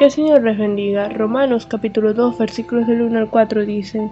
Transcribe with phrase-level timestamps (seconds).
[0.00, 1.10] Que el Señor les bendiga.
[1.10, 4.10] Romanos capítulo 2 versículos del 1 al 4 dicen,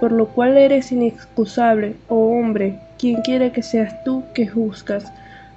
[0.00, 5.12] Por lo cual eres inexcusable, oh hombre, quien quiera que seas tú que juzgas,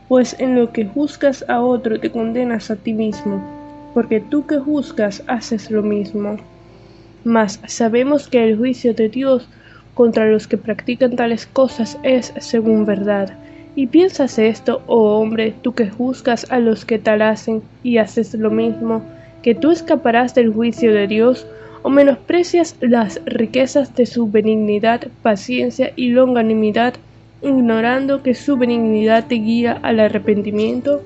[0.08, 3.42] pues en lo que juzgas a otro te condenas a ti mismo,
[3.96, 6.38] porque tú que juzgas haces lo mismo.
[7.24, 9.50] Mas sabemos que el juicio de Dios
[9.96, 13.34] contra los que practican tales cosas es según verdad.
[13.76, 18.36] Y piensas esto, oh hombre, tú que juzgas a los que tal hacen y haces
[18.36, 19.02] lo mismo,
[19.42, 21.48] que tú escaparás del juicio de Dios,
[21.84, 26.94] o menosprecias las riquezas de su benignidad, paciencia y longanimidad,
[27.42, 31.02] ignorando que su benignidad te guía al arrepentimiento?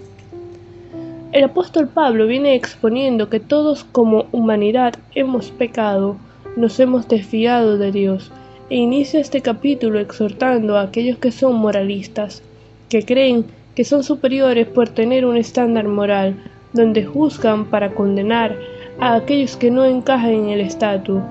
[1.32, 6.18] El apóstol Pablo viene exponiendo que todos como humanidad hemos pecado,
[6.56, 8.32] nos hemos desfiado de Dios,
[8.70, 12.42] e inicia este capítulo exhortando a aquellos que son moralistas,
[12.90, 16.36] que creen que son superiores por tener un estándar moral,
[16.76, 18.56] donde juzgan para condenar
[19.00, 21.22] a aquellos que no encajan en el estatus,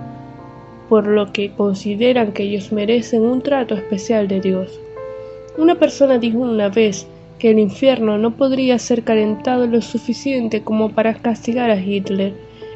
[0.88, 4.80] por lo que consideran que ellos merecen un trato especial de Dios.
[5.56, 7.06] Una persona dijo una vez
[7.38, 12.32] que el infierno no podría ser calentado lo suficiente como para castigar a Hitler.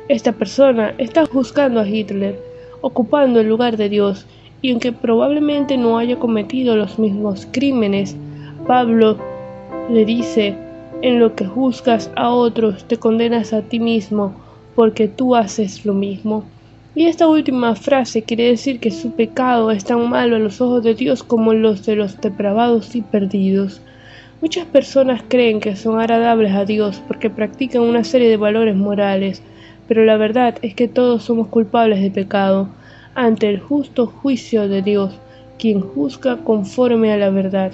[0.08, 2.38] Esta persona está juzgando a Hitler,
[2.80, 4.26] ocupando el lugar de Dios,
[4.62, 8.16] y aunque probablemente no haya cometido los mismos crímenes,
[8.66, 9.18] Pablo
[9.90, 10.54] le dice,
[11.02, 14.34] en lo que juzgas a otros te condenas a ti mismo,
[14.74, 16.44] porque tú haces lo mismo.
[16.94, 20.82] Y esta última frase quiere decir que su pecado es tan malo a los ojos
[20.82, 23.80] de Dios como los de los depravados y perdidos.
[24.40, 29.42] Muchas personas creen que son agradables a Dios porque practican una serie de valores morales,
[29.86, 32.68] pero la verdad es que todos somos culpables de pecado
[33.14, 35.14] ante el justo juicio de Dios,
[35.58, 37.72] quien juzga conforme a la verdad.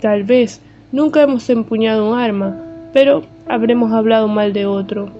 [0.00, 2.56] Tal vez nunca hemos empuñado un arma,
[2.92, 5.10] pero habremos hablado mal de otro.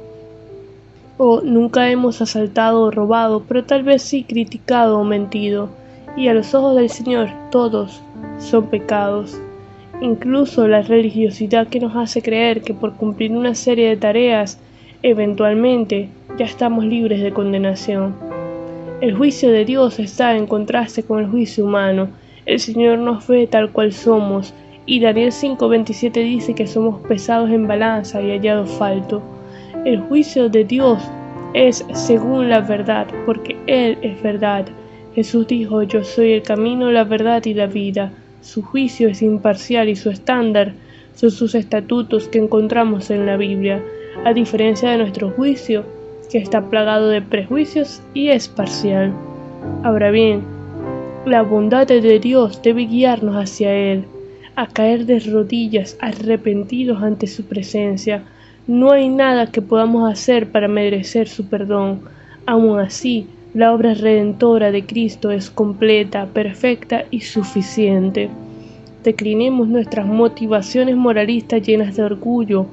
[1.17, 5.69] O nunca hemos asaltado o robado, pero tal vez sí criticado o mentido.
[6.17, 8.01] Y a los ojos del Señor todos
[8.39, 9.39] son pecados
[10.01, 14.59] incluso la religiosidad que nos hace creer que por cumplir una serie de tareas,
[15.03, 18.15] eventualmente ya estamos libres de condenación.
[19.01, 22.09] El juicio de Dios está en contraste con el juicio humano.
[22.47, 24.55] El Señor nos ve tal cual somos,
[24.89, 29.21] y Daniel 5:27 dice que somos pesados en balanza y hallados falto.
[29.85, 30.99] El juicio de Dios
[31.53, 34.65] es según la verdad, porque Él es verdad.
[35.15, 38.13] Jesús dijo, yo soy el camino, la verdad y la vida.
[38.41, 40.73] Su juicio es imparcial y su estándar
[41.15, 43.83] son sus estatutos que encontramos en la Biblia,
[44.25, 45.85] a diferencia de nuestro juicio,
[46.31, 49.13] que está plagado de prejuicios y es parcial.
[49.83, 50.41] Ahora bien,
[51.27, 54.05] la bondad de Dios debe guiarnos hacia Él,
[54.59, 58.25] a caer de rodillas arrepentidos ante su presencia.
[58.67, 62.01] No hay nada que podamos hacer para merecer su perdón.
[62.45, 68.31] Aun así, la obra redentora de Cristo es completa, perfecta y suficiente.
[69.05, 72.67] Declinemos nuestras motivaciones moralistas llenas de orgullo,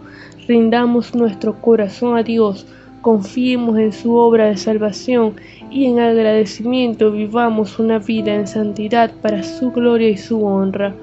[0.47, 2.65] rindamos nuestro corazón a Dios,
[3.03, 5.35] confiemos en su obra de salvación
[5.69, 10.95] y en agradecimiento vivamos una vida en santidad para su gloria y su honra.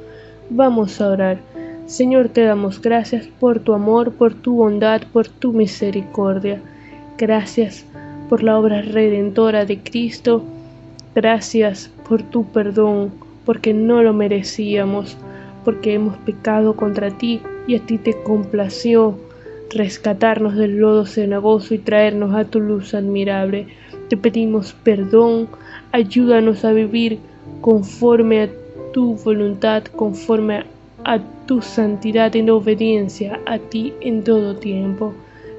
[0.54, 1.38] Vamos a orar.
[1.86, 6.60] Señor, te damos gracias por tu amor, por tu bondad, por tu misericordia.
[7.16, 7.86] Gracias
[8.28, 10.44] por la obra redentora de Cristo.
[11.14, 13.12] Gracias por tu perdón,
[13.46, 15.16] porque no lo merecíamos,
[15.64, 19.18] porque hemos pecado contra ti y a ti te complació
[19.70, 23.68] rescatarnos del lodo cenagoso y traernos a tu luz admirable.
[24.10, 25.48] Te pedimos perdón,
[25.92, 27.20] ayúdanos a vivir
[27.62, 28.61] conforme a
[28.92, 30.64] tu voluntad, conforme
[31.04, 35.12] a tu santidad en obediencia a ti en todo tiempo.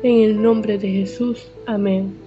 [0.03, 1.47] En el nombre de Jesús.
[1.66, 2.22] Amén.